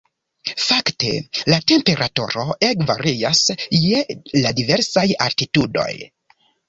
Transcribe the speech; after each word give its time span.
Fakte 0.67 1.09
la 1.51 1.59
temperaturo 1.71 2.45
ege 2.69 2.87
varias 2.93 3.43
je 3.83 4.01
la 4.47 4.55
diversaj 4.63 5.05
altitudoj. 5.27 5.91